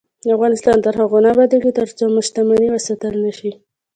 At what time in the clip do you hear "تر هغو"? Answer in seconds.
0.85-1.17